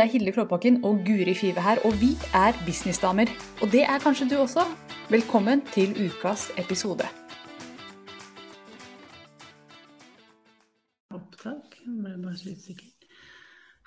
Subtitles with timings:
[0.00, 3.28] Det er Hilde Klåbakken og Guri Five her, og vi er businessdamer.
[3.62, 4.62] Og det er kanskje du også.
[5.10, 7.04] Velkommen til ukas episode.
[11.12, 11.76] Opptak.
[11.84, 12.86] Jeg ble bare så usikker.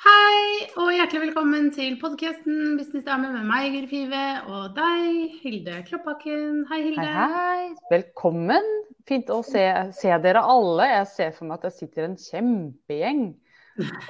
[0.05, 0.35] Hei,
[0.77, 6.59] og hjertelig velkommen til podkasten Businessdamer med meg, Guri Five, og deg, Hilde Klåbakken.
[6.69, 7.07] Hei, Hilde.
[7.07, 7.63] Hei, hei.
[7.95, 8.69] Velkommen.
[9.09, 9.65] Fint å se,
[9.97, 10.91] se dere alle.
[10.91, 13.25] Jeg ser for meg at jeg sitter en kjempegjeng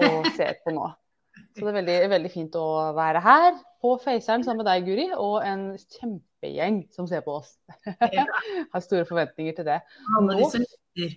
[0.09, 0.91] og ser på nå.
[1.53, 2.65] Så det er veldig, veldig fint å
[2.97, 7.51] være her på Faceren sammen med deg, Guri, og en kjempegjeng som ser på oss.
[8.13, 8.23] Ja.
[8.73, 9.79] Har store forventninger til det.
[10.17, 11.13] Alle de som lytter.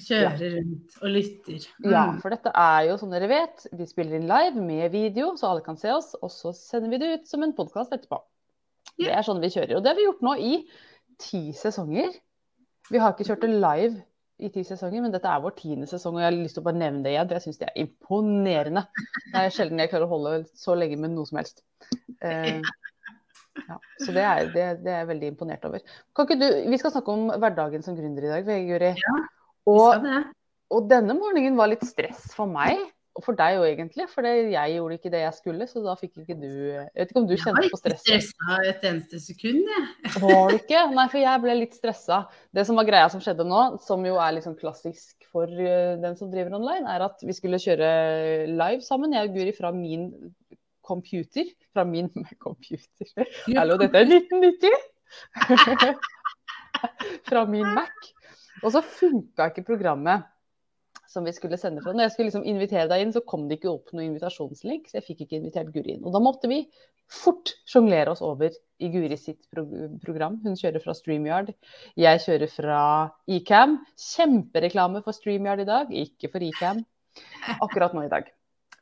[0.00, 1.64] Kjører rundt og lytter.
[1.82, 2.20] Ja, Mm.
[2.22, 5.64] for dette er jo, som dere vet, vi spiller inn live med video, så alle
[5.66, 6.12] kan se oss.
[6.22, 8.20] Og så sender vi det ut som en podkast etterpå.
[9.00, 9.76] Det er sånn vi kjører.
[9.76, 10.52] Og det har vi gjort nå i
[11.18, 12.14] ti sesonger.
[12.90, 13.98] Vi har ikke kjørt det live
[14.40, 16.16] i ti sesonger, men dette er vår tiende sesong.
[16.16, 18.84] Og jeg har lyst til å bare nevne det igjen, jeg syns det er imponerende.
[19.26, 21.64] Det er sjelden jeg klarer å holde så lenge med noe som helst.
[22.24, 22.60] Uh,
[23.60, 25.84] ja, så det er, det, det er jeg veldig imponert over.
[26.32, 28.92] Du, vi skal snakke om hverdagen som gründer i dag, Guri.
[28.98, 29.16] Ja,
[29.70, 30.10] Og
[30.70, 32.78] og denne morgenen var litt stress for meg,
[33.18, 34.06] og for deg òg egentlig.
[34.12, 37.22] For jeg gjorde ikke det jeg skulle, så da fikk ikke du Jeg vet ikke
[37.22, 40.12] om du Jeg var ikke stressa et eneste sekund, jeg.
[40.22, 40.84] Var du ikke?
[40.94, 42.20] Nei, for jeg ble litt stressa.
[42.54, 46.16] Det som var greia som skjedde nå, som jo er sånn klassisk for eh, den
[46.18, 47.90] som driver online, er at vi skulle kjøre
[48.50, 50.08] live sammen, jeg og Guri, fra min
[50.86, 51.50] computer.
[51.74, 52.10] Fra min
[52.46, 53.34] computer.
[53.58, 54.88] Hallo, dette er 1990!
[57.28, 58.12] fra min Mac.
[58.62, 60.26] Og så funka ikke programmet
[61.10, 61.92] som vi skulle sende fra.
[61.94, 65.00] Når jeg skulle liksom invitere deg inn, så kom det ikke opp noen invitasjonslink, så
[65.00, 66.04] jeg fikk ikke invitert Guri inn.
[66.06, 66.62] Og da måtte vi
[67.10, 69.64] fort sjonglere oss over i Guri sitt pro
[70.04, 70.38] program.
[70.44, 71.50] Hun kjører fra StreamYard,
[71.98, 72.82] jeg kjører fra
[73.30, 73.80] Ecam.
[73.98, 76.84] Kjempereklame for StreamYard i dag, ikke for Ecam
[77.58, 78.30] akkurat nå i dag.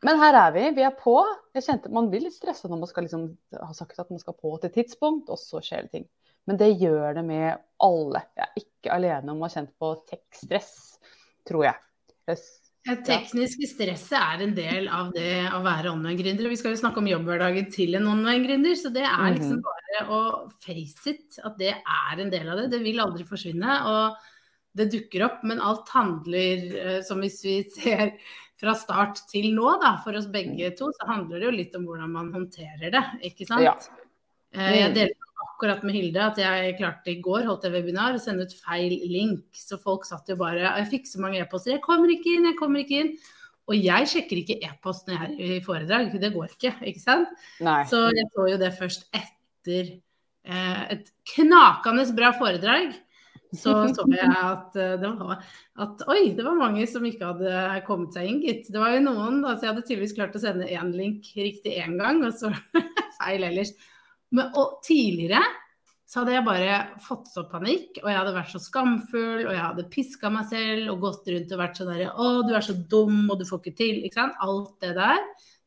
[0.04, 1.16] Men her er vi, vi er på.
[1.56, 3.25] Jeg kjente Man blir litt stressa når man skal liksom
[3.56, 6.06] ha sagt at man skal på til tidspunkt, og så skjer det ting.
[6.48, 8.22] Men det gjør det med alle.
[8.36, 10.72] Jeg er ikke alene om å ha kjent på tech-stress,
[11.48, 11.88] tror jeg.
[12.88, 16.48] Det tekniske stresset er en del av det å være online-gründer.
[16.48, 19.66] Vi skal jo snakke om jobbhverdagen til en online-gründer, så det er liksom Mhm.
[19.66, 20.20] bare å
[20.62, 21.38] face it.
[21.44, 22.70] At det er en del av det.
[22.70, 23.74] Det vil aldri forsvinne.
[23.84, 24.16] Og
[24.74, 28.14] det dukker opp, men alt handler, eh, som hvis vi ser
[28.56, 31.84] fra start til nå, da, for oss begge to, så handler det jo litt om
[31.84, 33.62] hvordan man håndterer det, ikke sant?
[33.62, 33.74] Ja.
[34.54, 35.27] Eh, Jeg delte
[35.58, 38.94] akkurat med Hilde at jeg klarte i går, holdt jeg webinar, å sende ut feil
[39.10, 39.48] link.
[39.58, 41.74] Så folk satt jo bare Jeg fikk så mange e-poster.
[41.74, 43.16] 'Jeg kommer ikke inn, jeg kommer ikke inn'.
[43.69, 46.14] Og jeg sjekker ikke e-post når jeg er i foredrag.
[46.14, 47.28] Det går ikke, ikke sant?
[47.60, 47.82] Nei.
[47.91, 49.91] Så jeg så jo det først etter
[50.46, 52.94] eh, et knakende bra foredrag.
[53.52, 55.42] Så så jeg at eh, det var
[55.84, 58.70] at oi, det var mange som ikke hadde kommet seg inn, gitt.
[58.72, 61.96] Det var jo noen, altså jeg hadde tydeligvis klart å sende én link riktig én
[62.00, 62.52] gang, og så
[63.20, 63.75] feil ellers.
[64.36, 65.40] Men, og tidligere
[66.08, 69.60] så hadde jeg bare fått så panikk, og jeg hadde vært så skamfull, og jeg
[69.60, 72.76] hadde piska meg selv og gått rundt og vært sånn derre Å, du er så
[72.88, 73.98] dum, og du får ikke til.
[74.08, 74.38] Ikke sant.
[74.40, 75.18] Alt det der.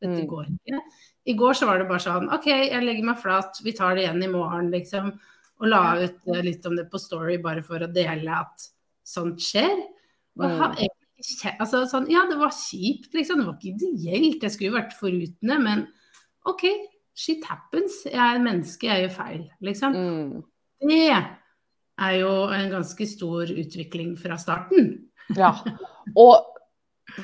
[0.02, 0.26] Dette Mm.
[0.32, 0.80] går ikke.
[1.30, 4.02] I går så var det bare sånn OK, jeg legger meg flat, vi tar det
[4.08, 5.12] igjen i morgen, liksom.
[5.62, 8.66] Og la ut eh, litt om det på Story bare for å dele at
[9.06, 9.78] sånt skjer.
[10.40, 10.76] Og har Mm.
[10.82, 13.38] egentlig altså, sånn, ja, det var kjipt, liksom.
[13.38, 14.42] Det var ikke ideelt.
[14.42, 15.86] Jeg skulle jo vært foruten det, men
[16.50, 16.64] OK,
[17.14, 18.02] shit happens.
[18.08, 19.92] Jeg er menneske, jeg gjør feil, liksom.
[19.96, 20.42] Mm.
[20.82, 24.92] Det er jo en ganske stor utvikling fra starten.
[25.38, 25.52] Ja.
[26.18, 26.42] Og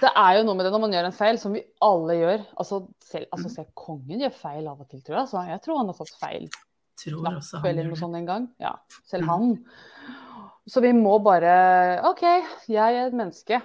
[0.01, 2.45] det er jo noe med det når man gjør en feil, som vi alle gjør.
[2.63, 5.29] Altså selv, altså selv kongen gjør feil av og til, tror jeg.
[5.33, 6.47] Så jeg tror han har tatt feil
[6.99, 8.47] Tror også han eller noe sånt en gang.
[8.63, 8.73] Ja,
[9.07, 9.29] selv Mm.
[9.29, 9.53] han.
[10.69, 12.23] Så vi må bare OK,
[12.69, 13.61] jeg er et menneske.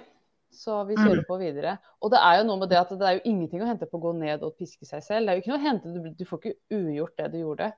[0.54, 1.28] Så vi kjører Mm.
[1.28, 1.78] på videre.
[2.02, 3.98] Og det er jo noe med det at det er jo ingenting å hente på
[3.98, 5.26] å gå ned og piske seg selv.
[5.26, 7.72] Det er jo ikke noe å hente, du, du får ikke ugjort det du gjorde.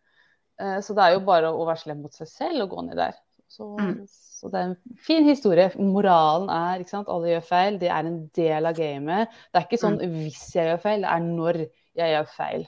[0.60, 2.96] Eh, Så det er jo bare å være slem mot seg selv og gå ned
[2.96, 3.14] der.
[3.48, 4.06] Så, Mm.
[4.08, 5.70] så det er en fin historie.
[5.78, 7.78] Moralen er ikke sant, alle gjør feil.
[7.78, 9.28] Det er en del av gamet.
[9.52, 11.54] Det er ikke sånn hvis jeg gjør feil, det er når
[11.96, 12.66] jeg gjør feil.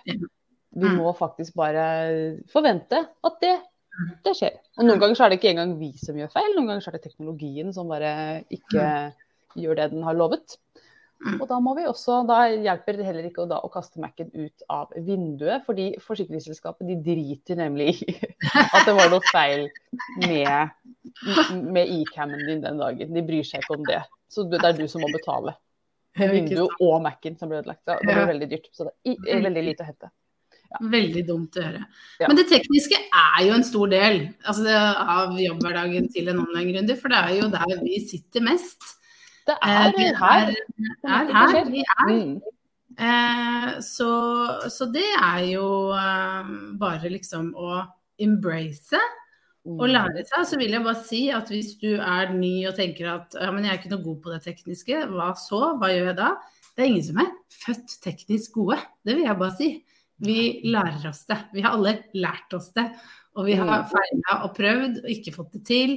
[0.77, 0.97] Vi Mm.
[1.01, 3.61] må faktisk bare forvente at det,
[4.25, 4.55] det skjer.
[4.79, 6.89] Og noen ganger så er det ikke engang vi som gjør feil, noen ganger så
[6.89, 9.13] er det teknologien som bare ikke
[9.57, 10.59] gjør det den har lovet.
[11.19, 11.41] Mm.
[11.41, 14.29] Og da må vi også, da hjelper det heller ikke å, da, å kaste Mac-en
[14.37, 18.15] ut av vinduet, fordi forsikringsselskapet de driter nemlig i
[18.77, 19.67] at det var noe feil
[20.23, 20.77] med,
[21.59, 23.11] med eCam-en din den dagen.
[23.17, 24.05] De bryr seg ikke om det.
[24.31, 25.57] Så det er du som må betale.
[26.19, 27.83] Vinduet og Mac-en som ble ødelagt.
[27.87, 28.71] Det det ble veldig dyrt.
[28.75, 30.11] Så det er veldig lite å hente.
[30.93, 31.81] Veldig dumt å gjøre.
[32.21, 32.29] Ja.
[32.29, 34.77] Men det tekniske er jo en stor del altså det,
[35.17, 36.99] av jobbhverdagen til en online-gründer.
[37.01, 38.95] For det er jo der vi sitter mest.
[39.49, 40.51] Det Eh, er vi her.
[40.53, 40.57] er,
[41.09, 41.71] er her.
[41.73, 42.11] Vi er.
[42.13, 42.35] Mm.
[42.99, 44.11] Eh, så,
[44.69, 46.51] så, det er jo eh,
[46.81, 47.79] bare liksom å
[48.21, 49.01] embrace
[49.69, 49.93] og mm.
[49.95, 50.45] lære seg.
[50.51, 53.65] Så vil jeg bare si at hvis du er ny og tenker at ja, men
[53.65, 55.63] jeg er ikke noe god på det tekniske, hva så?
[55.81, 56.33] Hva gjør jeg da?
[56.75, 57.33] Det er ingen som er
[57.65, 58.79] født teknisk gode.
[59.07, 59.71] Det vil jeg bare si.
[60.19, 61.39] Vi lærer oss det.
[61.55, 62.89] Vi har alle lært oss det.
[63.39, 63.91] Og vi har mm.
[63.93, 65.97] feila og prøvd og ikke fått det til.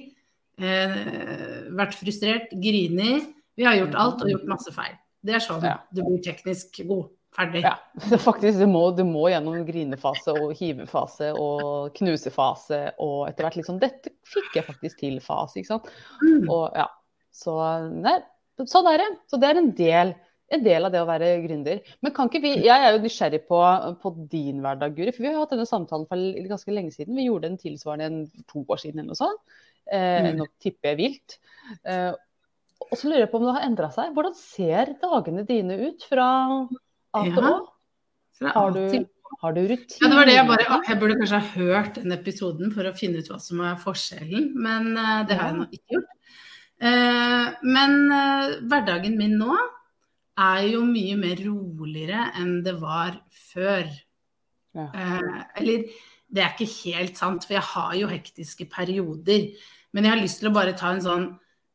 [0.61, 3.31] Eh, vært frustrert, grinet.
[3.59, 4.93] Vi har gjort alt og gjort masse feil.
[5.21, 7.09] Det er sånn du blir teknisk god.
[7.31, 7.61] Ferdig.
[7.63, 7.77] Ja,
[8.27, 13.77] faktisk, du må, du må gjennom grinefase og hivefase og knusefase og etter hvert liksom
[13.79, 15.87] Dette fikk jeg faktisk til-fase, ikke sant.
[16.19, 16.49] Mm.
[16.51, 16.89] Og ja,
[17.31, 17.55] så
[17.87, 18.17] nei,
[18.67, 19.07] sånn er det.
[19.31, 20.11] Så det er en del,
[20.51, 21.79] en del av det å være gründer.
[22.03, 23.61] Men kan ikke vi Jeg er jo nysgjerrig på,
[24.03, 25.15] på din hverdag, Guri.
[25.15, 27.15] For vi har hatt denne samtalen for ganske lenge siden.
[27.15, 29.55] Vi gjorde den tilsvarende en, to år siden eller noe sånt.
[29.87, 30.33] Eh, mm.
[30.41, 31.39] Nå tipper jeg vilt.
[31.87, 32.11] Eh,
[32.89, 34.11] og så lurer jeg på om det har endra seg.
[34.15, 36.27] Hvordan ser dagene dine ut fra
[37.17, 37.55] A til Å?
[38.41, 38.85] Har du,
[39.43, 39.99] har du rutiner?
[40.01, 42.95] Ja, det var det jeg bare Jeg burde kanskje ha hørt den episoden for å
[42.97, 46.15] finne ut hva som er forskjellen, men uh, det har jeg nå ikke gjort.
[46.81, 49.53] Uh, men uh, hverdagen min nå
[50.41, 53.19] er jo mye mer roligere enn det var
[53.51, 53.91] før.
[54.71, 54.85] Ja.
[55.59, 55.81] eller
[56.31, 59.49] det er ikke helt sant, for jeg har jo hektiske perioder.
[59.91, 61.25] Men jeg har lyst til å bare ta en sånn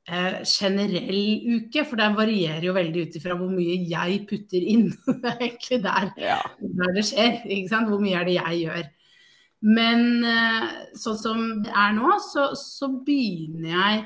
[0.08, 4.91] eh, generell uke, for det varierer jo veldig ut ifra hvor mye jeg putter inn.
[5.06, 6.38] det er egentlig der, ja.
[6.61, 7.41] der det skjer.
[7.88, 8.85] Hvor mye er det jeg gjør.
[9.67, 10.69] Men eh,
[10.99, 14.05] sånn som det er nå, så, så, begynner jeg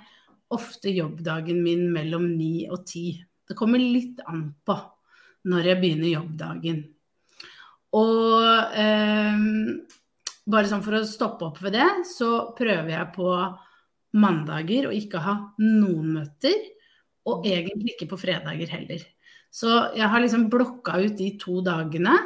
[0.54, 3.12] ofte jobbdagen min mellom ni og ti.
[3.46, 4.76] Det kommer litt an på
[5.50, 6.84] når jeg begynner jobbdagen.
[7.98, 9.42] Og eh,
[10.50, 13.32] bare sånn for å stoppe opp ved det, så prøver jeg på
[14.16, 16.58] mandager og ikke ha noen møter.
[17.28, 19.02] Og egentlig ikke på fredager heller.
[19.52, 19.68] Så
[19.98, 22.16] jeg har liksom blokka ut de to dagene.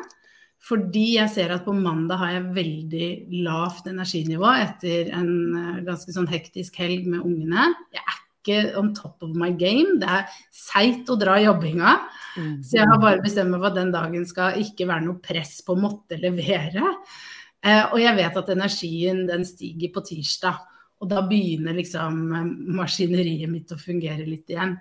[0.64, 3.08] Fordi jeg ser at på mandag har jeg veldig
[3.44, 7.66] lavt energinivå etter en eh, ganske sånn hektisk helg med ungene.
[7.92, 9.98] Jeg er ikke on top of my game.
[10.00, 11.98] Det er seigt å dra jobbinga.
[12.40, 12.56] Mm.
[12.64, 15.58] Så jeg har bare bestemt meg for at den dagen skal ikke være noe press
[15.66, 16.94] på å måtte levere.
[17.64, 20.64] Eh, og jeg vet at energien den stiger på tirsdag.
[21.04, 24.78] Og da begynner liksom eh, maskineriet mitt å fungere litt igjen.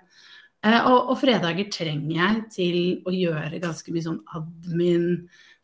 [0.64, 5.10] Eh, og, og, fredager trenger jeg til å gjøre ganske mye sånn admin,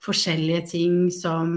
[0.04, 1.54] forskjellige ting som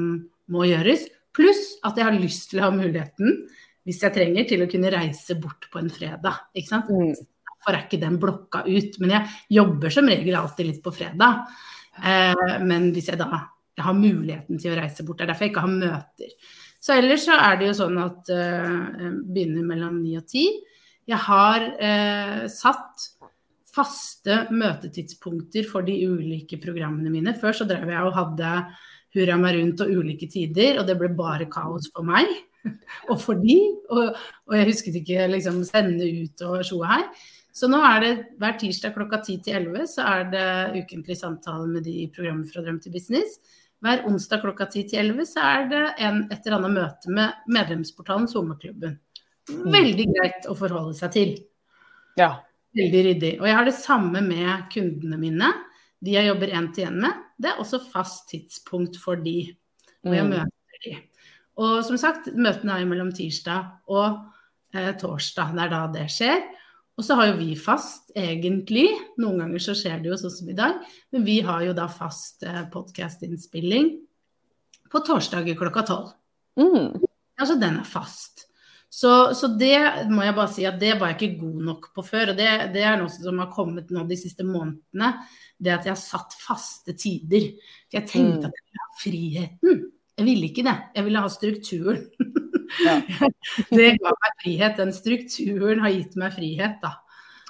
[0.53, 1.05] må gjøres.
[1.35, 3.43] Pluss at jeg har lyst til å ha muligheten,
[3.83, 6.45] hvis jeg trenger, til å kunne reise bort på en fredag.
[6.55, 6.91] Ikke sant?
[6.91, 7.11] Mm.
[7.49, 8.99] Derfor er ikke den blokka ut.
[9.03, 11.43] Men jeg jobber som regel alltid litt på fredag.
[11.99, 15.47] Eh, men hvis jeg da jeg har muligheten til å reise bort, det er derfor
[15.47, 16.33] jeg ikke har møter.
[16.83, 20.49] Så ellers så er det jo sånn at uh, begynner mellom ni og ti.
[21.07, 23.07] Jeg har uh, satt
[23.73, 27.35] faste møtetidspunkter for de ulike programmene mine.
[27.39, 28.55] Før så drev jeg og hadde
[29.13, 32.29] hurra meg rundt og ulike tider, og det ble bare kaos for meg
[33.11, 33.57] og for de.
[33.93, 34.19] Og,
[34.49, 37.07] og jeg husket ikke liksom sende ut og sjoe her.
[37.53, 40.47] Så nå er det hver tirsdag klokka 10 til 11 så er det
[40.81, 43.37] ukentlig samtale med de i programmet fra Drøm til business.
[43.83, 47.49] Hver onsdag klokka 10 til 11 så er det en, et eller annet møte med
[47.51, 48.95] medlemsportalen Sommerklubben.
[49.51, 49.65] Mm.
[49.73, 51.33] Veldig greit å forholde seg til.
[52.19, 52.29] Ja.
[52.77, 53.33] Veldig ryddig.
[53.41, 55.51] Og jeg har det samme med kundene mine.
[56.03, 57.25] De jeg jobber én til én med.
[57.35, 59.51] Det er også fast tidspunkt for de.
[60.07, 60.31] Og jeg mm.
[60.31, 60.95] møter de.
[61.63, 64.23] Og som sagt, møtene er mellom tirsdag og
[64.73, 65.53] eh, torsdag.
[65.53, 66.39] Det er da det skjer.
[66.97, 68.85] Og så har jo vi fast, egentlig.
[69.21, 70.81] Noen ganger så skjer det jo sånn som i dag.
[71.13, 73.95] Men vi har jo da fast eh, podkast-innspilling
[74.93, 76.11] på torsdager klokka tolv.
[76.59, 77.01] Mm.
[77.41, 78.45] Altså den er fast.
[78.93, 82.05] Så, så, det må jeg bare si at det var jeg ikke god nok på
[82.05, 82.35] før.
[82.35, 85.15] Og det, det er noe som har kommet nå de siste månedene.
[85.57, 87.55] Det at jeg har satt faste tider.
[87.87, 88.51] For jeg tenkte mm.
[88.51, 89.83] at jeg ville ha friheten.
[90.13, 90.77] Jeg ville ikke det.
[90.93, 92.05] Jeg ville ha strukturen.
[92.83, 92.95] Ja.
[93.77, 94.77] det ga meg frihet.
[94.79, 96.91] Den strukturen har gitt meg frihet, da.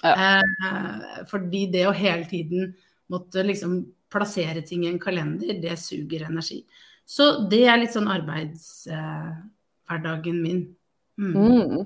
[0.04, 0.14] Ja.
[0.14, 2.74] Eh, fordi det å hele tiden
[3.12, 3.72] måtte liksom
[4.14, 6.60] plassere ting i en kalender, det suger energi.
[7.06, 10.76] Så det er litt sånn arbeidshverdagen eh, min.
[11.20, 11.34] Mm.
[11.36, 11.86] Mm.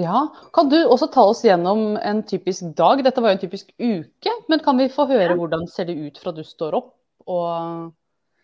[0.00, 0.18] Ja.
[0.54, 3.04] Kan du også ta oss gjennom en typisk dag?
[3.06, 6.16] Dette var jo en typisk uke, men kan vi få høre hvordan ser det ut
[6.20, 6.90] fra du står opp
[7.30, 7.50] og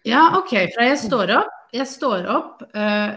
[0.06, 0.52] Ja, OK.
[0.74, 1.52] Fra jeg står opp.
[1.74, 2.56] Jeg står opp.
[2.72, 3.10] Uh,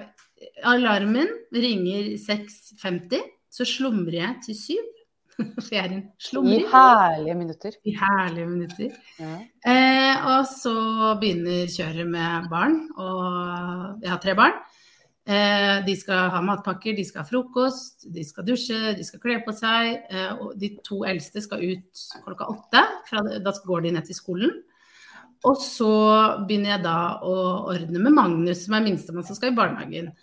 [0.64, 3.24] alarmen ringer 6.50,
[3.54, 4.90] så slumrer jeg til 7.
[5.64, 6.62] For jeg er en slumrer.
[6.62, 7.78] I herlige minutter.
[7.86, 9.00] I herlige minutter.
[9.20, 9.34] Ja.
[9.66, 10.76] Eh, og så
[11.22, 12.78] begynner kjøret med barn.
[12.98, 14.60] Og jeg har tre barn.
[15.24, 19.40] Eh, de skal ha matpakker, de skal ha frokost, de skal dusje, de skal kle
[19.46, 20.04] på seg.
[20.12, 22.86] Eh, og de to eldste skal ut klokka åtte.
[23.44, 24.54] Da går de ned til skolen.
[25.44, 25.94] Og så
[26.48, 27.36] begynner jeg da å
[27.74, 30.14] ordne med Magnus, som er minstemann som skal i barnehagen.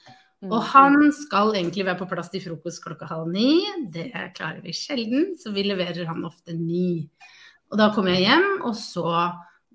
[0.41, 0.49] Mm.
[0.49, 3.59] Og han skal egentlig være på plass til frokost klokka halv ni.
[3.93, 4.09] Det
[4.39, 7.05] klarer vi sjelden, så vi leverer han ofte ni.
[7.71, 9.13] Og da kommer jeg hjem, og så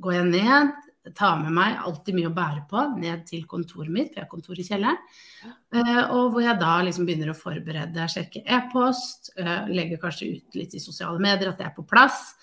[0.02, 0.74] går jeg ned,
[1.16, 4.32] tar med meg alltid mye å bære på, ned til kontoret mitt, for jeg har
[4.32, 4.98] kontor i kjelleren.
[5.46, 10.58] Eh, og hvor jeg da liksom begynner å forberede, sjekke e-post, eh, legger kanskje ut
[10.58, 12.34] litt i sosiale medier at det er på plass.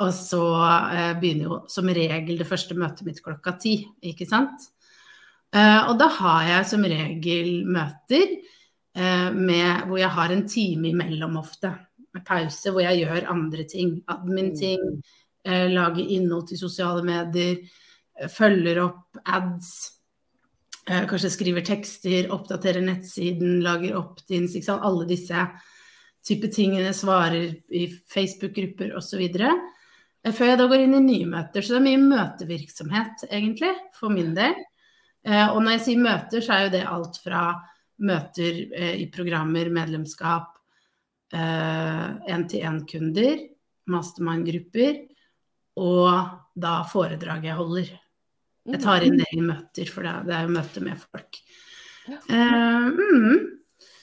[0.00, 0.42] Og så
[0.96, 4.70] eh, begynner jo som regel det første møtet mitt klokka ti, ikke sant.
[5.50, 8.36] Eh, og da har jeg som regel møter
[8.94, 11.72] eh, med, hvor jeg har en time imellom ofte.
[12.14, 13.96] Med pause hvor jeg gjør andre ting.
[14.10, 15.02] Admin-ting,
[15.44, 17.60] eh, lager innhold til sosiale medier,
[18.30, 19.72] følger opp ads.
[20.90, 24.56] Kanskje skriver tekster, oppdaterer nettsiden, lager opt-ins.
[24.74, 25.44] Alle disse
[26.26, 29.22] type tingene svarer i Facebook-grupper osv.
[30.20, 31.64] Før jeg da går inn i nye møter.
[31.64, 34.58] Så det er mye møtevirksomhet, egentlig, for min del.
[35.24, 37.44] Og når jeg sier møter, så er jo det alt fra
[38.04, 38.60] møter
[39.00, 40.52] i programmer, medlemskap,
[41.32, 43.42] én-til-én-kunder,
[43.92, 45.00] mastermind-grupper,
[45.80, 47.92] og da foredraget jeg holder.
[48.70, 51.40] Jeg tar inn det i møter, for det er jo møte med folk.
[52.10, 53.38] Uh, mm.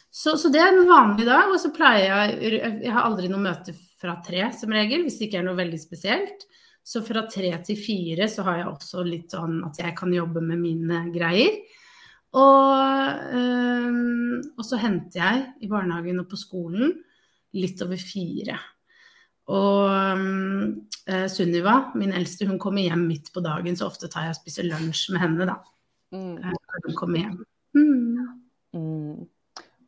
[0.10, 1.52] så, så, det er en vanlig dag.
[1.52, 5.28] Og så pleier jeg Jeg har aldri noe møte fra tre, som regel, hvis det
[5.28, 6.46] ikke er noe veldig spesielt.
[6.88, 10.44] Så fra tre til fire så har jeg også litt sånn at jeg kan jobbe
[10.46, 11.58] med mine greier.
[12.38, 16.94] Og, øh, og så henter jeg i barnehagen og på skolen
[17.58, 18.58] litt over fire.
[19.48, 24.36] Og øh, Sunniva, min eldste, hun kommer hjem midt på dagen, så ofte tar jeg
[24.36, 25.58] og spiser lunsj med henne, da.
[26.16, 26.36] Mm.
[26.88, 27.38] Hun kommer hjem.
[27.76, 28.28] Mm.
[28.76, 29.28] Mm.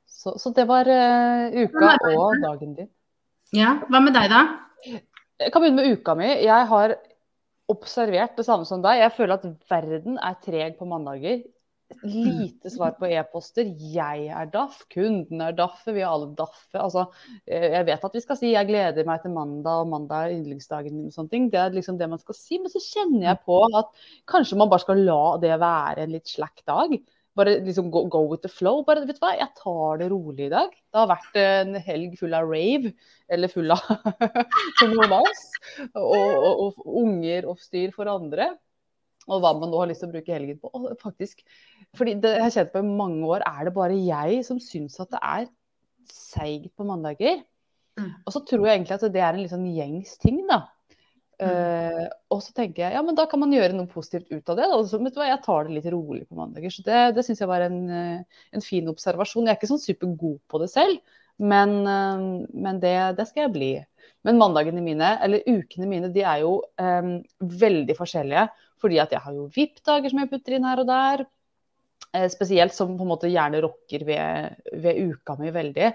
[0.08, 2.90] Så, så, det var uh, uka og dagen din.
[3.56, 3.76] Ja.
[3.90, 4.42] Hva med deg, da?
[5.40, 6.28] Jeg kan begynne med uka mi.
[6.46, 6.98] Jeg har
[7.70, 9.04] observert det samme som deg.
[9.04, 11.42] Jeg føler at verden er treg på mandager.
[12.06, 13.66] Lite svar på e-poster.
[13.66, 16.78] Jeg er daff, kunden er daffe, vi er alle daffe.
[16.78, 17.08] Altså,
[17.48, 20.36] eh, jeg vet at vi skal si 'jeg gleder meg til mandag', og 'mandag er
[20.38, 21.08] yndlingsdagen min'.
[21.08, 21.50] og sånne ting.
[21.50, 22.60] Det er liksom det man skal si.
[22.60, 23.86] Men så kjenner jeg på at
[24.28, 27.00] kanskje man bare skal la det være en litt slack dag.
[27.38, 28.82] Bare liksom go, go, with the flow.
[28.88, 30.72] Bare, vet du hva, jeg tar det rolig i dag.
[30.74, 32.94] Det har vært en helg full av rave,
[33.30, 33.84] eller full av
[35.20, 35.30] av.
[35.94, 38.50] Og, og, og, unger og styr for andre.
[39.30, 40.72] Og hva man nå har lyst til å bruke helgen på.
[40.74, 41.46] Og faktisk,
[41.98, 44.98] fordi det jeg har kjent på i mange år, er det bare jeg som syns
[45.04, 45.48] at det er
[46.10, 47.44] seigt på mandager.
[48.00, 48.12] Mm.
[48.26, 50.64] Og så tror jeg egentlig at det er en litt sånn gjengs ting, da.
[51.40, 52.04] Uh,
[52.36, 54.66] og så tenker jeg ja, men da kan man gjøre noe positivt ut av det.
[54.68, 54.80] Da.
[54.90, 56.74] Så, vet du hva, jeg tar det litt rolig på mandager.
[56.74, 59.48] Så det, det syns jeg var en, eh, en, fin observasjon.
[59.48, 63.56] Jeg er ikke sånn supergod på det selv, men, uh, men det, det, skal jeg
[63.56, 63.72] bli.
[64.28, 68.50] Men mandagene mine, eller ukene mine, de er jo um, veldig forskjellige.
[68.84, 71.24] Fordi at jeg har jo VIP-dager som jeg putter inn her og der.
[72.32, 75.92] Spesielt som på en måte gjerne rokker ved, ved uka mi veldig.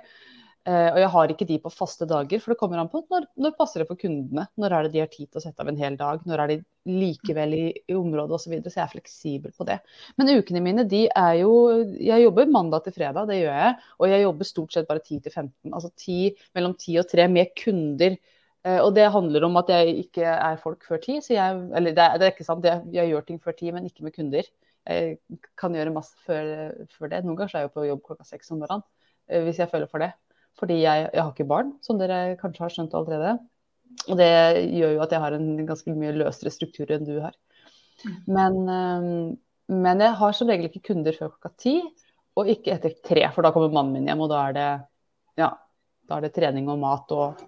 [0.65, 3.27] Uh, og jeg har ikke de på faste dager, for det kommer an på når,
[3.37, 4.47] når passer det for kundene.
[4.57, 6.53] Når er det de har tid til å sette av en hel dag, når er
[6.55, 6.57] de
[6.89, 8.55] likevel i, i området osv.
[8.55, 9.77] Så, så jeg er fleksibel på det.
[10.17, 11.53] Men ukene mine, de er jo
[12.01, 13.77] Jeg jobber mandag til fredag, det gjør jeg.
[13.99, 15.53] Og jeg jobber stort sett bare 10 til 15.
[15.75, 18.19] Altså 10, mellom 10 og 3 med kunder.
[18.65, 21.21] Uh, og det handler om at jeg ikke er folk før 10.
[21.29, 23.77] Så jeg, eller det er, det er ikke sant, jeg, jeg, gjør ting før 10,
[23.77, 24.49] men ikke med kunder.
[24.89, 25.19] Jeg
[25.61, 27.25] kan gjøre masse før, før det.
[27.29, 28.89] Noen ganger er jeg på jobb klokka seks om morgenen,
[29.29, 30.15] uh, hvis jeg føler for det.
[30.61, 33.35] Fordi jeg, jeg, har ikke barn, som dere kanskje har skjønt allerede.
[34.09, 34.31] Og det
[34.75, 37.35] gjør jo at jeg har en ganske mye løsere struktur enn du har.
[38.27, 38.59] Men,
[39.71, 41.75] men jeg har som regel ikke kunder før klokka ti,
[42.35, 44.69] og ikke etter tre, for da kommer mannen min hjem, og da er det,
[45.41, 45.51] ja,
[46.09, 47.43] da er det trening og mat og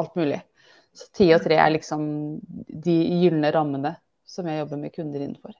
[0.00, 0.40] alt mulig.
[0.96, 2.02] Så ti og tre er liksom
[2.86, 3.94] de gylne rammene
[4.26, 5.54] som jeg jobber med kunder innenfor.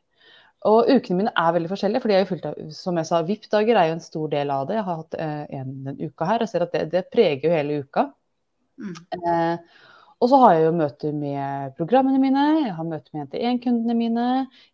[0.69, 3.79] Og ukene mine er veldig forskjellige, fordi jeg er fullt av, som jeg sa, VIP-dager
[3.81, 4.77] er jo en stor del av det.
[4.77, 7.55] Jeg har hatt eh, en den uka her, og ser at det, det preger jo
[7.55, 8.05] hele uka.
[8.81, 8.99] Mm.
[9.17, 9.79] Eh,
[10.21, 14.27] og så har jeg jo møter med programmene mine, jeg har møter med 1-til-1-kundene mine.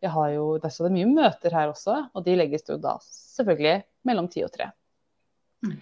[0.03, 3.77] Jeg har jo, det er mye møter her også, og de legges jo da selvfølgelig
[4.11, 4.69] mellom 10 og 3.
[5.69, 5.79] Mm.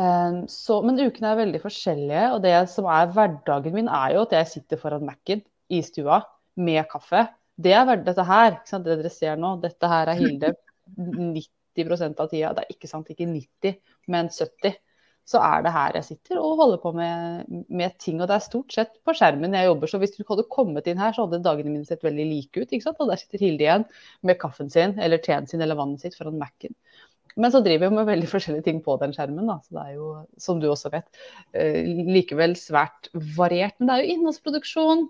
[0.00, 4.24] Eh, så, men ukene er veldig forskjellige, og det som er hverdagen min, er jo
[4.24, 6.22] at jeg sitter foran Mac-en i stua
[6.56, 7.26] med kaffe
[7.60, 8.56] det er dette her.
[8.64, 10.54] Det dere ser nå, dette her er Hilde
[10.96, 12.54] 90% av tida.
[12.56, 13.76] Det er ikke sant, ikke 90,
[14.12, 14.80] men 70.
[15.28, 18.18] Så er det her jeg sitter og holder på med, med, ting.
[18.18, 19.90] Og det er stort sett på skjermen jeg jobber.
[19.90, 22.66] Så hvis du hadde kommet inn her, så hadde dagene mine sett veldig like ut.
[22.66, 22.98] ikke sant?
[22.98, 23.86] Og der sitter Hilde igjen
[24.26, 26.74] med kaffen sin eller teen sin eller vannet sitt foran Mac-en.
[27.38, 29.46] Men så driver jeg med veldig forskjellige ting på den skjermen.
[29.48, 29.60] Da.
[29.64, 30.10] Så det er jo,
[30.42, 31.06] som du også vet,
[31.56, 33.78] eh, likevel svært variert.
[33.78, 35.06] Men det er jo innholdsproduksjon.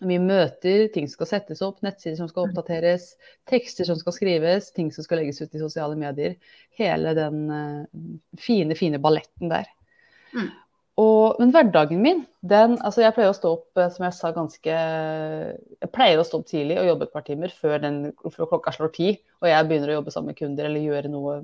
[0.00, 3.10] Mye møter, ting som skal settes opp, nettsider som skal oppdateres,
[3.50, 6.38] tekster som skal skrives, ting som skal legges ut i sosiale medier.
[6.80, 7.84] Hele den uh,
[8.40, 9.68] fine, fine balletten der.
[10.32, 10.48] Mm.
[11.00, 14.74] Og, men hverdagen min, den Altså jeg pleier å stå opp, som jeg sa, ganske
[14.74, 18.74] Jeg pleier å stå opp tidlig og jobbe et par timer før, den, før klokka
[18.74, 21.38] slår ti, og jeg begynner å jobbe sammen med kunder eller gjøre noe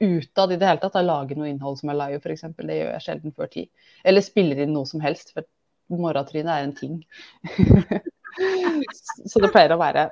[0.00, 0.96] utad i det hele tatt.
[1.04, 2.46] Lage noe innhold som er live, f.eks.
[2.56, 3.66] Det gjør jeg sjelden før ti.
[4.04, 5.32] Eller spiller inn noe som helst.
[5.34, 5.46] for
[5.92, 6.98] morgentrynet er en ting.
[9.30, 10.08] så det pleier å være,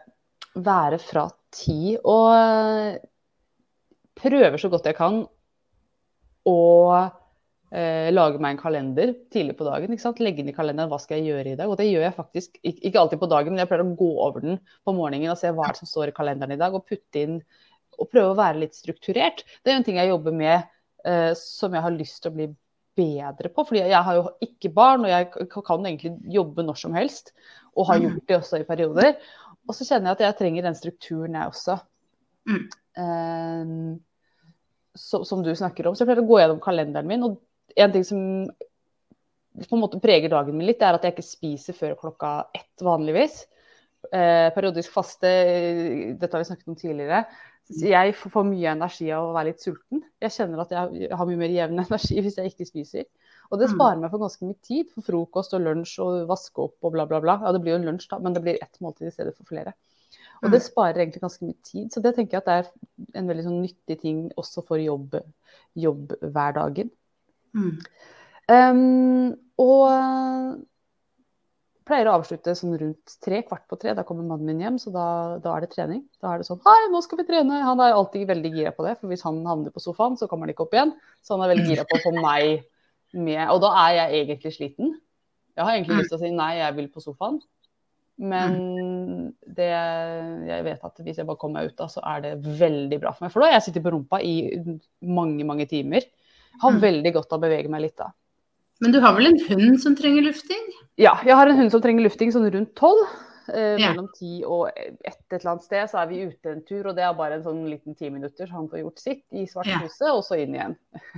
[0.54, 1.96] være fra ti.
[1.98, 3.02] Og eh,
[4.20, 5.22] prøver så godt jeg kan
[6.44, 6.60] å
[7.74, 9.96] eh, lage meg en kalender tidlig på dagen.
[10.20, 11.70] Legge inn i kalenderen hva skal jeg gjøre i dag.
[11.70, 14.44] Og det gjør jeg faktisk ikke alltid på dagen, men jeg pleier å gå over
[14.44, 17.40] den på morgenen og se hva som står i kalenderen i dag, og putte inn
[17.94, 19.44] og prøve å være litt strukturert.
[19.62, 20.56] Det er en ting jeg jobber med
[21.06, 22.48] eh, som jeg har lyst til å bli
[22.96, 23.64] bedre på.
[23.64, 27.32] fordi jeg har jo ikke barn, og jeg kan egentlig jobbe når som helst.
[27.74, 29.14] Og har gjort det også i perioder.
[29.66, 31.78] Og så kjenner jeg at jeg trenger den strukturen, jeg også.
[32.44, 32.64] Mm.
[33.00, 33.88] Um,
[34.94, 35.96] så, som du snakker om.
[35.96, 37.24] Så jeg pleier å gå gjennom kalenderen min.
[37.26, 37.40] Og
[37.80, 38.20] en ting som
[39.54, 42.32] på en måte preger dagen min litt, det er at jeg ikke spiser før klokka
[42.54, 43.44] ett vanligvis.
[44.12, 45.30] Eh, periodisk faste,
[46.18, 47.24] dette har vi snakket om tidligere.
[47.72, 50.02] Jeg får mye energi av å være litt sulten.
[50.20, 53.06] Jeg kjenner at jeg har mye mer jevn energi hvis jeg ikke spiser.
[53.50, 53.74] Og det mm.
[53.76, 57.06] sparer meg for ganske mye tid, for frokost og lunsj og vaske opp og bla,
[57.08, 57.38] bla, bla.
[57.40, 59.48] Ja, det blir jo en lunsj, da, men det blir ett måltid i stedet for
[59.48, 59.72] flere.
[60.42, 60.66] Og det mm.
[60.66, 61.88] sparer egentlig ganske mye tid.
[61.94, 65.16] Så det tenker jeg at det er en veldig sånn nyttig ting også for jobb,
[65.80, 66.92] jobbhverdagen.
[67.56, 67.74] Mm.
[68.52, 69.28] Um,
[69.62, 70.60] og
[71.88, 73.94] pleier å avslutte sånn rundt tre, kvart på tre.
[73.96, 75.06] Da kommer mannen min hjem, så da,
[75.44, 76.04] da, er det trening.
[76.22, 77.62] Da er det sånn Hei, nå skal vi trene.
[77.66, 80.48] Han er alltid veldig gira på det, for hvis han havner på sofaen, så kommer
[80.48, 80.94] han ikke opp igjen.
[81.24, 82.64] Så han er veldig gira på å få meg
[83.14, 83.42] med.
[83.52, 84.96] Og da er jeg egentlig sliten.
[85.54, 87.38] Jeg har egentlig lyst til å si nei, jeg vil på sofaen.
[88.24, 88.58] Men
[89.42, 89.70] det,
[90.46, 93.14] jeg vet at hvis jeg bare kommer meg ut, da, så er det veldig bra
[93.14, 93.34] for meg.
[93.34, 94.36] For da har jeg sittet på rumpa i
[95.04, 96.06] mange, mange timer.
[96.62, 96.82] Har mm.
[96.82, 98.12] veldig godt av å bevege meg litt da.
[98.82, 100.64] Men du har vel en hund som trenger lufting?
[101.00, 103.06] Ja, jeg har en hund som trenger lufting sånn rundt tolv.
[103.52, 103.90] Eh, ja.
[103.90, 106.94] Mellom ti og ett et eller annet sted så er vi ute en tur, og
[106.96, 110.06] det er bare en sånn liten ti minutter, så han får gjort sitt i svarthuset,
[110.06, 110.12] ja.
[110.14, 110.76] og så inn igjen.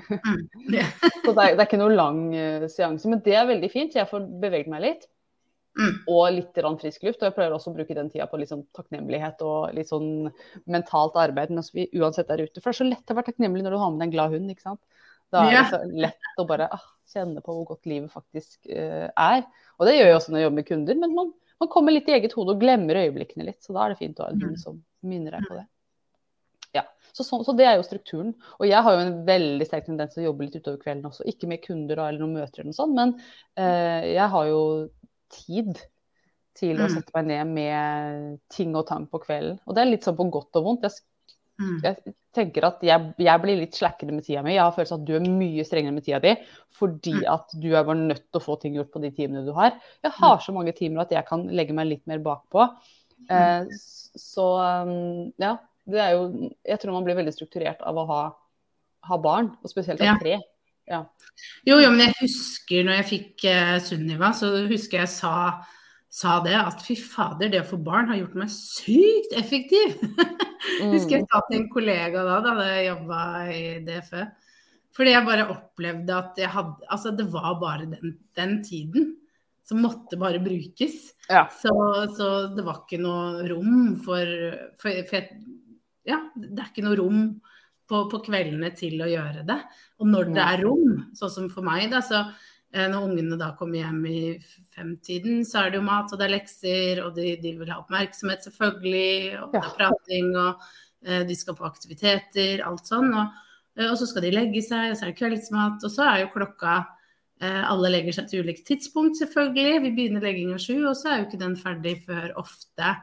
[0.09, 0.41] Mm.
[0.73, 0.97] Yeah.
[1.25, 3.95] så det er, det er, ikke noe lang uh, seanse, men det er veldig fint.
[3.95, 5.07] så Jeg får beveget meg litt.
[5.77, 5.93] Mm.
[6.09, 7.21] Og litt frisk luft.
[7.21, 10.31] Og jeg prøver også å bruke den tida på litt sånn takknemlighet og litt sånn
[10.65, 12.63] mentalt arbeid mens vi uansett er ute.
[12.63, 14.37] For det er så lett å være takknemlig når du har med deg en glad
[14.37, 14.81] hund, ikke sant.
[15.35, 19.07] Da er det så lett å bare ah, kjenne på hvor godt livet faktisk uh,
[19.11, 19.47] er.
[19.79, 22.11] Og det gjør jeg også når jeg jobber med kunder, men man, man kommer litt
[22.11, 23.63] i eget hode og glemmer øyeblikkene litt.
[23.65, 24.63] Så da er det fint å ha en hund mm.
[24.63, 25.67] som minner deg på det.
[26.77, 28.35] Ja, så, så, så, det er jo strukturen.
[28.59, 31.27] Og jeg har jo en veldig sterk tendens til å jobbe litt utover kvelden også.
[31.31, 33.15] Ikke med kunder eller noen møter eller noe sånt, men
[33.61, 34.63] uh, jeg har jo
[35.33, 35.77] tid
[36.57, 36.95] til å mm.
[36.95, 39.59] sette meg ned med ting og tang på kvelden.
[39.67, 40.87] Og det er litt sånn på godt og vondt.
[40.87, 40.97] Jeg
[41.57, 41.77] Mm.
[41.85, 44.55] Jeg tenker at jeg, jeg, blir litt slakkere med tida mi.
[44.57, 46.35] Jeg har følelsen at du er mye strengere med tida di
[46.77, 47.29] fordi mm.
[47.33, 49.79] at du er bare nødt til å få ting gjort på de timene du har.
[50.05, 50.43] Jeg har mm.
[50.45, 52.67] så mange timer at jeg kan legge meg litt mer bakpå.
[53.33, 53.79] Eh,
[54.21, 54.49] så
[54.85, 55.55] um, ja,
[55.89, 58.21] det er jo Jeg tror man blir veldig strukturert av å ha,
[59.09, 60.37] ha barn, og spesielt av tre.
[60.87, 61.01] Ja.
[61.67, 65.33] Jo, jo, men jeg husker når jeg fikk uh, Sunniva, så husker jeg sa
[66.17, 69.99] sa det, at fy fader, det å få barn har gjort meg sykt effektiv.
[70.67, 70.89] Mm.
[70.97, 73.19] Husker jeg sa til en kollega da, da jeg jobba
[73.53, 74.23] i DFØ.
[74.97, 79.13] Fordi jeg bare opplevde at jeg hadde Altså, det var bare den, den tiden
[79.67, 80.97] som måtte bare brukes.
[81.29, 81.45] Ja.
[81.53, 81.71] Så,
[82.17, 84.33] så, det var ikke noe rom for,
[84.81, 85.31] for, for
[86.09, 87.23] Ja, det er ikke noe rom
[87.87, 89.61] på, på, kveldene til å gjøre det.
[90.03, 92.25] Og når det er rom, sånn som for meg, da, så
[92.77, 94.21] når ungene da kommer hjem i
[94.75, 97.79] femtiden, så er det jo mat og det er lekser, og de, de vil ha
[97.81, 100.67] oppmerksomhet selvfølgelig, og det er prating, og
[101.09, 103.09] uh, de skal på aktiviteter, alt sånn.
[103.15, 103.41] Og,
[103.79, 106.23] uh, og, så skal de legge seg, og så er det kveldsmat, og så er
[106.25, 109.83] jo klokka uh, Alle legger seg til ulikt tidspunkt, selvfølgelig.
[109.87, 112.97] Vi begynner legginga sju, og så er jo ikke den ferdig før ofte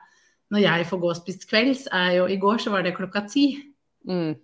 [0.53, 3.23] når jeg får gå og spist kvelds, er jo I går så var det klokka
[3.25, 3.47] ti.
[4.05, 4.35] Mm.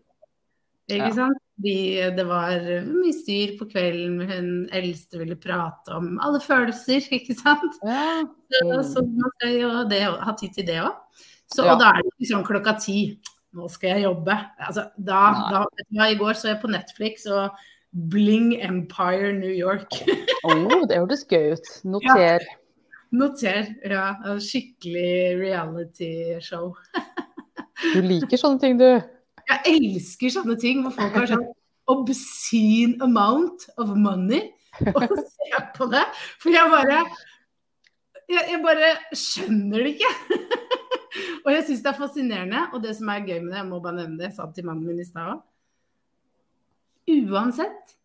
[0.90, 1.16] Ikke ja.
[1.16, 1.42] sant?
[1.60, 1.76] De,
[2.16, 4.22] det var mye styr på kvelden.
[4.30, 7.82] Hun eldste ville prate om alle følelser, ikke sant.
[7.86, 8.22] Ja.
[8.56, 10.96] Så, så, man skal jo det, ha tid til det òg.
[11.58, 11.74] Ja.
[11.74, 13.00] Og da er det liksom klokka ti.
[13.58, 14.36] Nå skal jeg jobbe.
[14.62, 17.58] Altså, da, da, I går så jeg på Netflix og
[18.12, 20.02] Bling Empire New York.
[20.46, 21.72] oh, det hørtes gøy ut.
[21.90, 22.46] Noter.
[22.46, 22.58] Ja.
[23.18, 23.72] Noter.
[23.82, 24.06] Ja.
[24.38, 26.76] Skikkelig reality-show.
[27.96, 28.92] du liker sånne ting, du.
[29.50, 31.48] Jeg elsker sånne ting hvor folk har sånn
[31.90, 34.52] obscene amount of money
[34.94, 36.06] og ser på det.
[36.42, 37.02] For jeg bare
[38.30, 40.12] jeg, jeg bare skjønner det ikke.
[41.44, 42.66] og jeg syns det er fascinerende.
[42.74, 44.60] Og det som er gøy med det, jeg må bare nevne det, jeg sa det
[44.60, 45.46] til mannen min i stad òg.
[47.10, 47.96] Uansett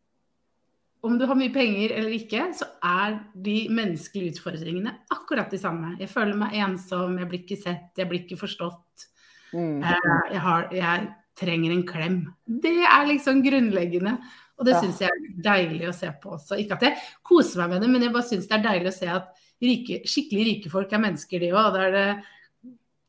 [1.04, 5.90] om du har mye penger eller ikke, så er de menneskelige utfordringene akkurat de samme.
[6.00, 9.04] Jeg føler meg ensom, jeg blir ikke sett, jeg blir ikke forstått.
[9.52, 9.82] Mm.
[9.84, 12.18] Eh, Jeg, har, jeg trenger en klem.
[12.46, 14.18] Det er liksom grunnleggende.
[14.58, 14.80] Og det Ja.
[14.84, 16.56] syns jeg er deilig å se på også.
[16.62, 18.98] Ikke at jeg koser meg med det, men jeg bare syns det er deilig å
[18.98, 19.28] se at
[19.60, 21.72] rike, skikkelig rike folk er mennesker, de òg.
[21.74, 22.24] Da er det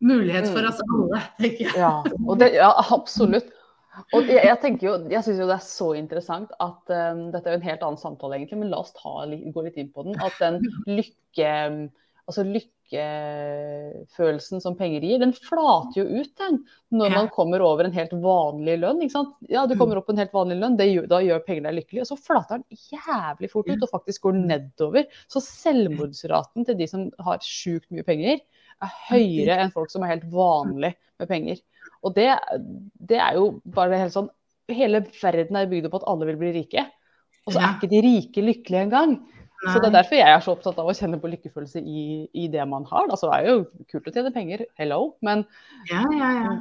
[0.01, 0.67] mulighet for Mm.
[0.69, 1.75] oss alle, tenker jeg.
[1.77, 3.51] Ja, og det, ja absolutt.
[4.13, 7.47] Og jeg, jeg tenker jo, jeg syns jo det er så interessant at um, Dette
[7.47, 10.03] er jo en helt annen samtale, egentlig, men la oss ta, gå litt inn på
[10.03, 10.17] den.
[10.19, 10.59] At den
[10.89, 11.89] lykke,
[12.27, 12.43] altså
[12.91, 16.59] lykkefølelsen som penger gir, den flater jo ut den
[16.91, 19.01] når man kommer over en helt vanlig lønn.
[19.49, 21.77] Ja, du kommer opp på en helt vanlig lønn, det gjør, da gjør penger deg
[21.79, 22.03] lykkelig.
[22.03, 25.05] Og så flater den jævlig fort ut og faktisk går nedover.
[25.31, 28.39] Så selvmordsraten til de som har sjukt mye penger,
[28.83, 31.61] er høyere enn folk som er helt vanlig med penger.
[32.05, 32.29] Og det,
[32.99, 34.31] det er jo bare helt sånn
[34.65, 36.81] Hele verden er bygd opp på at alle vil bli rike.
[37.45, 39.11] Og så er ikke de rike lykkelige engang.
[39.73, 42.47] Så det er derfor jeg er så opptatt av å kjenne på lykkefølelse i, i
[42.53, 43.07] det man har.
[43.09, 45.45] Altså, det er jo kult å tjene penger, hello, men,
[45.91, 46.55] Ja, ja, ja.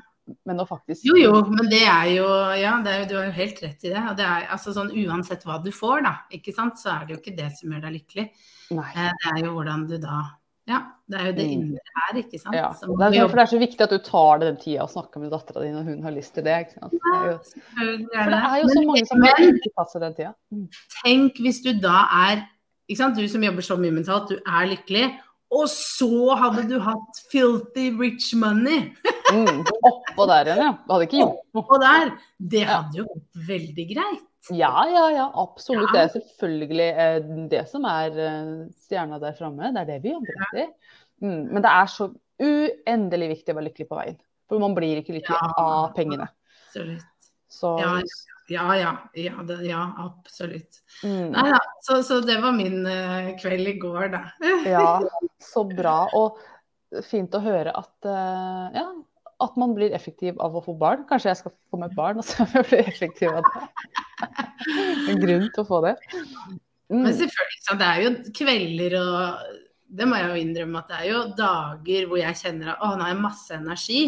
[0.48, 2.28] men å faktisk Jo, jo, men det er jo
[2.60, 4.04] Ja, det er jo, du har jo helt rett i det.
[4.10, 7.16] Og det er altså sånn uansett hva du får, da, ikke sant, så er det
[7.16, 8.30] jo ikke det som gjør deg lykkelig.
[8.78, 8.88] Nei.
[8.96, 10.22] Eh, Det er jo hvordan du da
[10.66, 10.78] Ja,
[11.12, 11.50] det er jo det Mm.
[11.52, 12.54] indre her, ikke sant.
[12.56, 12.70] Ja.
[12.72, 14.88] som Det er, derfor det er så viktig at du tar deg den tida og
[14.94, 16.54] snakker med dattera di når hun har lyst til det.
[16.64, 16.92] Ikke sant?
[16.92, 17.36] Det er jo,
[17.76, 20.32] for det er jo så mange som ikke tatt den tida.
[20.54, 20.64] Mm.
[21.04, 21.98] tenk hvis du da
[22.30, 22.46] er
[22.88, 25.06] Du som jobber så mye mentalt, du er lykkelig.
[25.54, 28.92] Og så hadde du hatt filthy rich money
[29.34, 29.64] Mm.
[29.88, 30.72] Oppå der igjen, ja.
[30.84, 31.62] Det hadde ikke gjort noe.
[31.62, 32.10] oppå der.
[32.52, 34.26] Det hadde jo vært veldig greit.
[34.52, 35.88] Ja, ja, ja, absolutt.
[35.88, 35.92] Ja.
[35.94, 38.50] Det er selvfølgelig eh, det som er eh,
[38.84, 39.72] stjerna der framme.
[39.74, 40.68] Det er det vi jobber etter.
[41.24, 41.40] Mm.
[41.54, 42.10] Men det er så
[42.44, 44.20] uendelig viktig å være lykkelig på veien.
[44.52, 45.50] For man blir ikke lykkelig Ja.
[45.64, 46.28] av pengene.
[46.68, 47.08] Absolutt.
[47.48, 47.74] Så
[48.52, 48.92] Ja, Ja, ja.
[49.14, 50.82] Ja, det, ja absolutt.
[51.02, 51.30] mm.
[51.32, 54.24] Nei ja, Så, så det var min uh, kveld i går, da.
[54.74, 55.00] Ja,
[55.42, 56.04] så bra.
[56.16, 56.40] Og
[57.08, 58.86] fint å høre at, uh, ja,
[59.44, 61.06] at man blir effektiv av å få barn.
[61.08, 63.64] Kanskje jeg skal få meg barn, og så blir jeg effektiv av det.
[65.10, 65.96] En grunn til å få det.
[66.92, 67.02] Mm.
[67.02, 69.52] Men selvfølgelig, så det er jo kvelder og
[69.94, 72.88] Det må jeg jo innrømme at det er jo dager hvor jeg kjenner at å,
[72.96, 74.00] nå har jeg masse energi.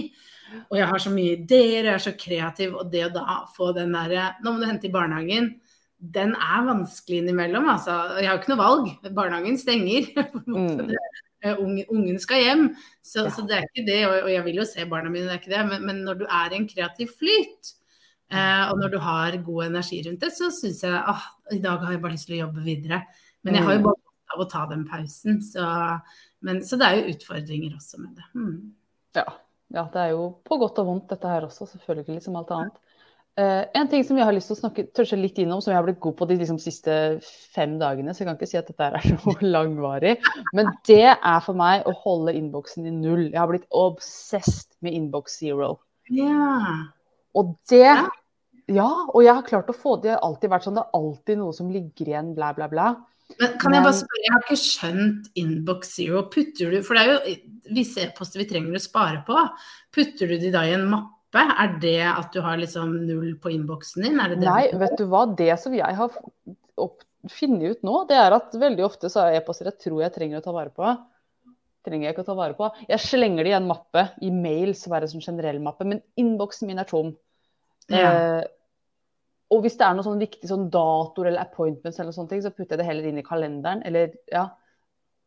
[0.71, 2.75] Og jeg har så mye ideer, og jeg er så kreativ.
[2.81, 5.55] Og det å da få den derre Nå må du hente i barnehagen.
[5.99, 7.95] Den er vanskelig innimellom, altså.
[8.21, 8.91] Jeg har jo ikke noe valg.
[9.17, 10.11] Barnehagen stenger.
[10.47, 10.93] Mm.
[11.45, 11.59] Eh,
[11.93, 12.63] Ungen, skal hjem.
[13.05, 13.31] Så, Ja.
[13.31, 13.99] så det er ikke det.
[14.09, 15.65] Og, jeg vil jo se barna mine, det er ikke det.
[15.69, 17.73] Men, men når du er i en kreativ flyt,
[18.33, 21.79] eh, og når du har god energi rundt det, så syns jeg at i dag
[21.85, 23.03] har jeg bare lyst til å jobbe videre.
[23.45, 23.85] Men jeg har jo Mm.
[23.85, 25.41] bare godt av å ta den pausen.
[25.45, 25.67] Så,
[26.43, 28.27] men, så det er jo utfordringer også med det.
[28.35, 28.73] Mm.
[29.21, 29.25] Ja.
[29.75, 32.83] Ja, det er jo på godt og vondt dette her også, selvfølgelig, som alt annet.
[33.37, 35.77] Uh, en ting som jeg har lyst til å snakke tørse litt innom, som jeg
[35.77, 36.95] har blitt god på de liksom, siste
[37.53, 40.15] fem dagene, så jeg kan ikke si at dette er noe langvarig,
[40.57, 43.27] men det er for meg å holde innboksen i null.
[43.27, 45.75] Jeg har blitt obsessed med innboks zero.
[46.09, 46.87] Ja.
[47.37, 48.07] Og det Ja.
[48.67, 50.09] Ja, og jeg har klart å få det.
[50.09, 52.87] Det har alltid vært sånn, det er alltid noe som ligger igjen, bla, bla, bla.
[53.41, 56.23] Men kan jeg bare spørre, jeg har ikke skjønt Inbox Zero.
[56.33, 59.43] Putter du, for det er jo visse e-poster vi trenger å spare på.
[59.95, 61.43] Putter du de da i en mappe?
[61.43, 64.17] Er det at du har liksom null på innboksen din?
[64.17, 65.27] Det det Nei, du- vet du hva.
[65.37, 66.15] Det som jeg har
[67.27, 70.39] funnet ut nå, det er at veldig ofte så er e-poster jeg tror jeg trenger
[70.41, 70.95] å ta vare på.
[71.87, 72.71] Trenger jeg ikke å ta vare på.
[72.89, 76.67] Jeg slenger det i en mappe, i mail, så er som generell mappe, men innboksen
[76.71, 77.17] min er tom.
[77.91, 78.07] Ja.
[78.11, 78.45] Eh,
[79.51, 82.51] og hvis det er noen sånn viktig sånn datoer eller appointments, eller sånne ting, så
[82.51, 83.83] putter jeg det heller inn i kalenderen.
[83.87, 84.49] Eller ja,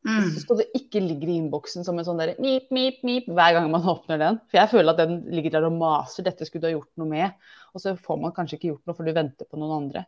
[0.07, 0.29] Mm.
[0.31, 3.51] så skal det ikke ligge i innboksen som en sånn der mip, mip, mip hver
[3.57, 4.37] gang man åpner den.
[4.47, 6.23] For jeg føler at den ligger der og maser.
[6.23, 7.33] Dette skulle du ha gjort noe med.
[7.75, 10.05] Og så får man kanskje ikke gjort noe, for du venter på noen andre.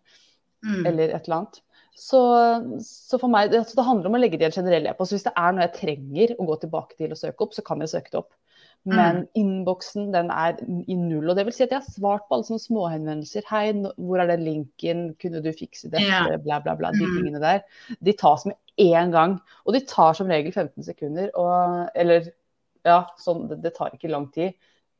[0.63, 0.85] Mm.
[0.85, 1.59] Eller et eller annet.
[1.93, 2.19] Så,
[2.81, 5.11] så for meg, det, altså det handler om å legge det i en generell e-post.
[5.13, 7.83] Hvis det er noe jeg trenger å gå tilbake til og søke opp, så kan
[7.83, 8.31] jeg søke det opp.
[8.87, 10.55] Men innboksen den er
[10.89, 11.27] i null.
[11.29, 13.45] Og det vil si at jeg har svart på alle sånne småhenvendelser.
[13.51, 13.67] Hei,
[14.01, 15.03] hvor er den linken?
[15.21, 16.07] Kunne du fikse dette?
[16.07, 16.23] Ja.
[16.41, 16.89] Bla, bla, bla.
[16.95, 17.13] De Mm.
[17.19, 17.61] tingene der.
[18.01, 19.35] De tas med én gang.
[19.67, 21.29] Og de tar som regel 15 sekunder.
[21.37, 22.31] Og, eller
[22.83, 24.55] ja, sånn, det, det tar ikke lang tid.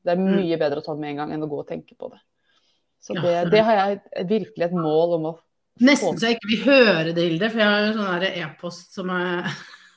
[0.06, 0.36] Det er Mm.
[0.38, 2.20] mye bedre å ta det med en gang enn å gå og tenke på det.
[3.02, 5.40] Så det, det har jeg virkelig et mål om å
[5.82, 9.10] Nesten så jeg ikke vil høre det, Hilde, for jeg har jo sånn e-post som
[9.16, 9.48] er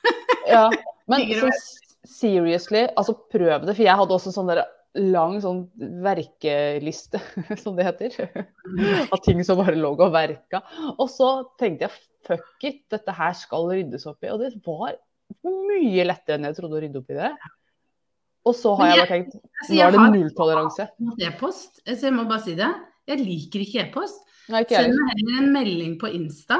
[0.49, 0.69] Ja,
[1.11, 1.59] men sånn
[2.05, 3.75] seriously, altså prøv det.
[3.75, 4.63] For jeg hadde også sånn der
[4.95, 5.65] lang sånn
[6.05, 7.19] verkeliste,
[7.63, 8.45] som det heter.
[9.11, 10.61] Av ting som bare lå og verka.
[10.95, 14.31] Og så tenkte jeg fuck it, dette her skal ryddes opp i.
[14.31, 14.95] Og det var
[15.45, 17.33] mye lettere enn jeg trodde å rydde opp i det.
[18.45, 20.87] Og så har jeg jeg- bare tenkt Altså, nå er det nulltoleranse.
[21.01, 22.71] Jeg har e-post, så jeg må bare si det.
[23.09, 24.21] Jeg liker ikke e-post.
[24.85, 26.59] Send meg heller en melding på Insta.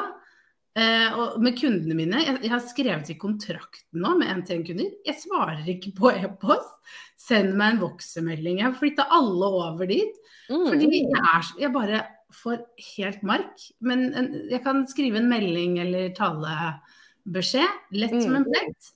[0.75, 2.19] Eh, og med kundene mine.
[2.25, 4.89] Jeg, jeg har skrevet i kontrakten nå med NTN-kunder.
[5.07, 6.73] Jeg svarer ikke på e-post.
[7.21, 8.59] Send meg en voksemelding.
[8.59, 10.17] Jeg har flytta alle over dit.
[10.49, 10.65] Mm.
[10.67, 12.01] Fordi jeg, er, jeg bare
[12.35, 12.65] får
[12.97, 13.63] helt mark.
[13.79, 17.79] Men en, jeg kan skrive en melding eller talebeskjed.
[17.95, 18.51] Lett som en Mm.
[18.51, 18.91] plett.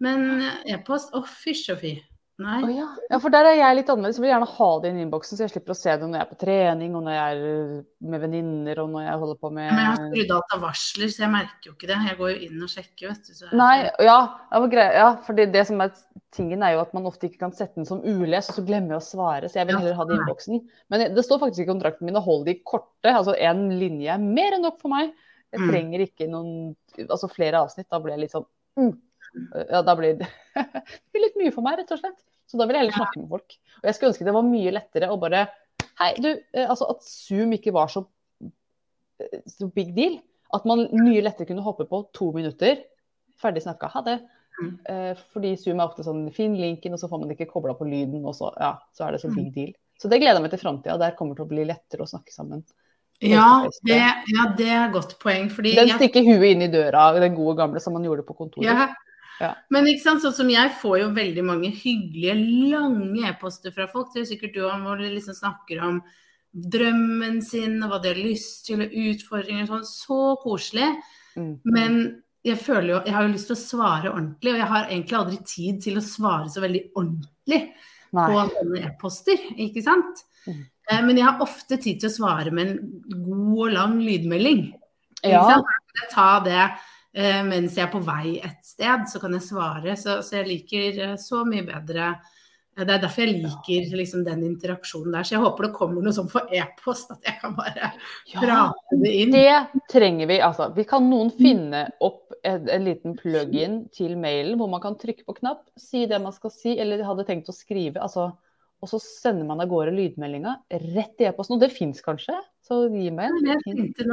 [0.00, 1.92] Men e-post, å fysj og fy.
[2.38, 2.58] Nei.
[2.62, 2.84] Oh, ja.
[3.10, 4.18] ja, for der er jeg litt annerledes.
[4.20, 6.22] Jeg vil gjerne ha det i innboksen, så jeg slipper å se det når jeg
[6.22, 7.70] er på trening, og når jeg er
[8.12, 11.10] med venninner, og når jeg holder på med Men jeg har skrudd av til varsler,
[11.10, 11.96] så jeg merker jo ikke det.
[12.06, 13.32] Jeg går jo inn og sjekker, vet du.
[13.40, 13.72] Så Nei,
[14.06, 14.18] ja,
[14.54, 15.90] ja, for det, det som er
[16.38, 18.94] tingen er jo at man ofte ikke kan sette den som ules, og så glemmer
[18.94, 19.50] jeg å svare.
[19.50, 20.62] Så jeg vil heller ha det i innboksen.
[20.94, 23.10] Men det står faktisk i kontrakten min å holde de korte.
[23.10, 25.10] Altså én linje er mer enn nok for meg.
[25.50, 25.68] Jeg Mm.
[25.72, 27.88] trenger ikke noen Altså flere avsnitt.
[27.90, 28.44] Da blir jeg litt sånn
[28.78, 28.94] mm.
[29.70, 30.28] Ja, da blir det,
[31.12, 32.18] blir litt mye for meg, rett og slett.
[32.48, 33.56] Så da vil jeg heller snakke med folk.
[33.82, 35.46] Og jeg skulle ønske det var mye lettere å bare
[36.00, 36.30] Hei, du.
[36.54, 38.04] eh, Altså at Zoom ikke var så,
[39.20, 40.18] eh, så big deal.
[40.54, 42.80] At man mye lettere kunne hoppe på to minutter.
[43.42, 43.90] Ferdig snakka.
[43.92, 44.16] Ha det.
[44.62, 44.72] Mm.
[44.90, 47.86] Eh, fordi Zoom er ofte sånn Finn linken, og så får man ikke kobla på
[47.86, 49.36] lyden, og så, ja, så er det så Mm.
[49.36, 49.72] big deal.
[50.00, 50.96] Så det gleder jeg meg til framtida.
[50.98, 52.64] Der kommer det til å bli lettere å snakke sammen.
[53.20, 54.44] Ja, det, ja.
[54.56, 55.48] det er et godt poeng.
[55.50, 58.64] Fordi Den stikker huet inn i døra, den gode gamle som man gjorde på kontoret.
[58.64, 58.88] Ja.
[59.40, 59.52] Ja.
[59.70, 62.34] Men ikke sant, sånn som jeg får jo veldig mange hyggelige,
[62.72, 64.12] lange e-poster fra folk.
[64.14, 66.00] Det er sikkert du om, hvor de liksom snakker om
[66.52, 69.84] drømmen sin og hva de har lyst til, og utfordringer og sånn.
[69.90, 70.88] Så koselig.
[71.36, 71.52] Mm.
[71.70, 72.00] Men
[72.46, 75.18] jeg føler jo Jeg har jo lyst til å svare ordentlig, og jeg har egentlig
[75.18, 77.60] aldri tid til å svare så veldig ordentlig
[78.08, 78.48] på Nei.
[78.56, 80.22] sånne e-poster, ikke sant?
[80.48, 80.62] Mm.
[80.90, 82.78] Eh, Men jeg har ofte tid til å svare med en
[83.26, 84.62] god og lang lydmelding.
[85.22, 85.44] Ikke Ja.
[85.50, 85.66] sant?
[86.00, 86.70] Jeg ta det
[87.18, 89.94] mens jeg er på vei et sted, så kan jeg svare.
[89.98, 94.22] Så, så jeg liker eh, så mye bedre eh, Det er derfor jeg liker liksom,
[94.26, 95.26] den interaksjonen der.
[95.26, 97.90] Så jeg håper det kommer noe sånn for e-post, at jeg kan bare
[98.32, 98.38] ja.
[98.38, 99.34] prate det inn.
[99.34, 100.40] Det trenger vi.
[100.44, 104.98] Altså, vi kan noen finne opp en, en liten plug-in til mailen hvor man kan
[105.00, 107.98] trykke på knapp, si det man skal si, eller hadde tenkt å skrive.
[108.04, 108.30] Altså,
[108.78, 110.54] og så sender man av gårde lydmeldinga
[110.94, 111.58] rett i e-posten.
[111.58, 113.42] Og det fins kanskje, så gi meg en.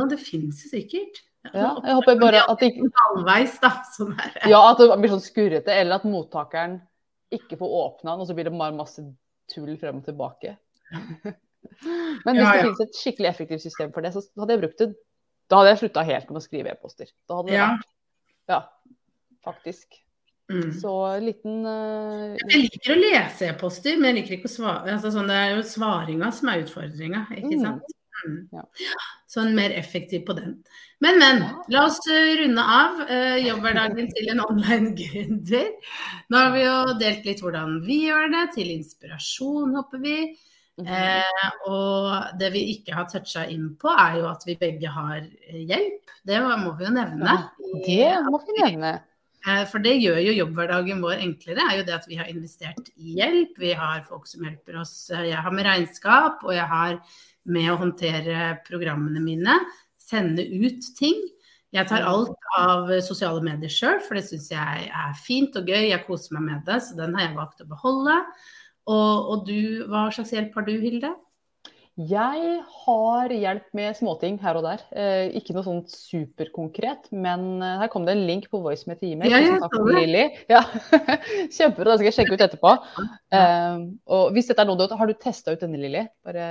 [0.09, 1.21] det finnes sikkert.
[1.53, 3.71] Ja, jeg håper bare at det ikke Halvveis, da.
[3.95, 4.15] Sånn.
[4.49, 6.79] Ja, at det blir sånn skurrete, eller at mottakeren
[7.35, 9.03] ikke får åpna den, og så blir det bare masse
[9.51, 10.55] tull frem og tilbake.
[12.25, 14.81] Men hvis Ja, det finnes et skikkelig effektivt system for det, så hadde jeg brukt
[14.81, 14.89] det.
[15.49, 17.09] Da hadde jeg slutta helt med å skrive e-poster.
[17.29, 17.67] Da hadde det Ja.
[17.75, 17.91] vært
[18.49, 18.59] Ja,
[19.45, 20.01] faktisk.
[20.49, 20.69] Mm.
[20.77, 20.91] Så
[21.25, 22.35] liten uh...
[22.37, 24.93] Jeg liker å lese e-poster, men jeg liker ikke å svare.
[24.93, 27.63] Altså, sånn, det er jo svaringa som er utfordringa, ikke Mm.
[27.63, 27.94] sant.
[28.23, 28.47] Mm.
[28.51, 28.63] Ja.
[29.27, 30.55] Så en mer effektiv på den.
[31.03, 31.43] Men, men.
[31.73, 35.71] La oss eh, runde av eh, jobbhverdagen til en online gründer.
[36.31, 38.45] Nå har vi jo delt litt hvordan vi gjør det.
[38.55, 40.19] Til inspirasjon håper vi.
[40.81, 40.87] mhm.
[40.91, 45.19] Eh, og det vi ikke har toucha inn på, er jo at vi begge har
[45.21, 46.15] eh, hjelp.
[46.25, 47.35] Det må vi jo nevne.
[47.35, 48.95] Ja, Det må vi nevne.
[49.45, 52.89] Eh, For det gjør jo jobbhverdagen vår enklere, er jo det at vi har investert
[52.97, 53.57] i hjelp.
[53.61, 55.09] Vi har folk som hjelper oss.
[55.13, 56.99] Eh, Jeg har med regnskap, og jeg har
[57.45, 59.59] med å håndtere programmene mine.
[60.01, 61.21] Sende ut ting.
[61.75, 65.89] Jeg tar alt av sosiale medier sjøl, for det syns jeg er fint og gøy.
[65.91, 68.15] Jeg koser meg med det, så den har jeg valgt å beholde.
[68.87, 71.11] Og, og du, hva slags hjelp har du, Hilde?
[71.95, 74.81] Jeg har hjelp med småting her og der.
[74.99, 79.13] Eh, ikke noe sånt superkonkret, men eh, her kom det en link på VoiceMe til
[79.13, 79.31] e-mail.
[79.31, 79.39] Ja,
[79.71, 79.93] det.
[79.95, 80.25] Lilly.
[80.51, 80.65] Ja.
[81.55, 82.73] Kjempebra, det skal jeg sjekke ut etterpå.
[83.35, 86.03] Eh, og hvis dette er noe du Har du testa ut denne, Lilly?
[86.25, 86.45] Bare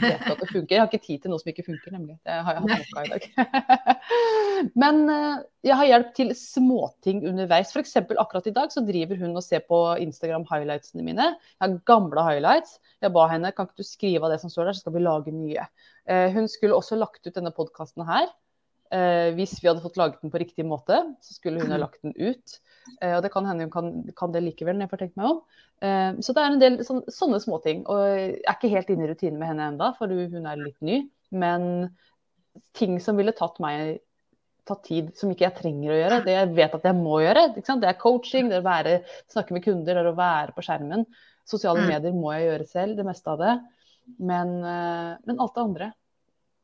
[0.00, 0.74] vet at det funker.
[0.74, 2.16] Jeg har ikke tid til noe som ikke funker, nemlig.
[2.26, 4.02] Det har jeg hatt nok av i dag.
[4.82, 7.72] Men uh, jeg har hjelp til småting underveis.
[7.74, 7.96] F.eks.
[8.02, 11.32] akkurat i dag så driver hun og ser på Instagram-highlightsene mine.
[11.34, 12.78] Jeg har gamle highlights.
[13.02, 15.06] Jeg ba henne kan ikke du skrive av det som står der, så skal vi
[15.06, 15.66] lage nye.
[16.10, 18.30] Uh, hun skulle også lagt ut denne podkasten her.
[18.92, 22.02] Eh, hvis vi hadde fått laget den på riktig måte, så skulle hun ha lagt
[22.04, 22.58] den ut.
[23.00, 25.30] Eh, og det kan hende hun kan, kan det likevel, når jeg får tenkt meg
[25.30, 25.42] om.
[25.80, 27.86] Eh, så det er en del sån, sånne småting.
[27.88, 30.80] Og jeg er ikke helt inne i rutinen med henne enda, for hun er litt
[30.84, 31.02] ny.
[31.32, 31.94] Men
[32.76, 34.02] ting som ville tatt meg
[34.68, 37.48] tatt tid, som ikke jeg trenger å gjøre, det jeg vet at jeg må gjøre.
[37.56, 38.92] Det er coaching, det er å være,
[39.32, 41.02] snakke med kunder, det er å være på skjermen.
[41.48, 41.88] Sosiale Mm.
[41.88, 43.56] medier må jeg gjøre selv, det meste av det.
[44.20, 45.92] Men, eh, men alt det andre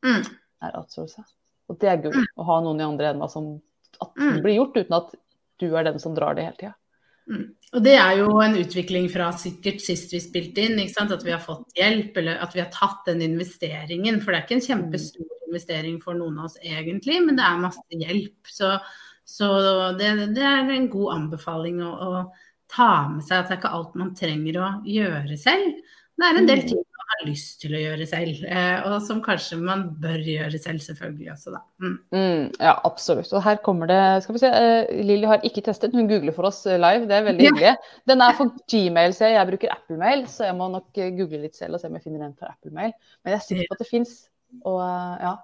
[0.05, 0.23] Mm.
[0.61, 1.25] er outsourca.
[1.69, 3.55] Og det er gull å ha noen i andre enden som
[3.99, 4.41] at det Mm.
[4.43, 5.15] blir gjort uten at
[5.59, 6.75] du er den som drar det hele tida.
[7.29, 7.53] Mm.
[7.73, 11.43] Og det er jo en utvikling fra sikkert sist vi spilte inn, at vi har
[11.43, 14.21] fått hjelp, eller at vi har tatt den investeringen.
[14.21, 17.61] For det er ikke en kjempestor investering for noen av oss egentlig, men det er
[17.61, 18.49] masse hjelp.
[18.49, 18.73] Så,
[19.25, 19.49] så
[19.99, 22.23] det, det, er en god anbefaling å, å,
[22.69, 25.79] ta med seg at det er ikke alt man trenger å gjøre selv.
[26.19, 26.67] Det er en del mm.
[26.69, 30.83] ting har lyst til å gjøre selv, eh, og som kanskje man bør gjøre selv
[30.83, 31.61] selvfølgelig også, da.
[31.83, 31.97] Mm.
[32.15, 33.31] Mm, ja, absolutt.
[33.33, 36.49] Og her kommer det Skal vi se, uh, Lilly har ikke testet, hun googler for
[36.49, 37.53] oss live, det er veldig ja.
[37.53, 37.93] hyggelig.
[38.09, 41.77] Den er for Gmail, så jeg bruker Apple-mail, så jeg må nok google litt selv
[41.77, 42.95] og se om jeg finner en for Apple-mail.
[43.23, 44.17] Men jeg er sikker på at det fins,
[44.63, 45.37] og ja.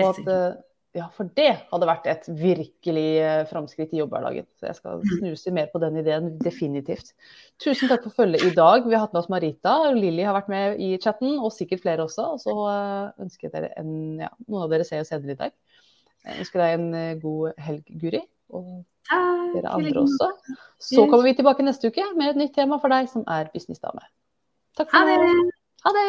[0.00, 4.44] Og at, ja, for det hadde vært et virkelig eh, framskritt i jobbhverdagen.
[4.60, 5.14] Så jeg skal mm.
[5.22, 7.14] snuse mer på den ideen, definitivt.
[7.62, 8.84] Tusen takk for følget i dag.
[8.84, 11.84] Vi har hatt med oss Marita, og Lilly har vært med i chatten, og sikkert
[11.86, 12.28] flere også.
[12.36, 15.40] Og så eh, ønsker jeg dere en ja, Noen av dere ser jo senere i
[15.40, 15.56] dag.
[16.28, 18.24] Jeg ønsker deg en eh, god helg, Guri.
[18.52, 18.70] Og
[19.56, 20.32] dere andre også.
[20.76, 24.04] Så kommer vi tilbake neste uke med et nytt tema for deg som er businessdame.
[24.76, 25.52] Takk for nå.
[25.88, 26.08] Ha det.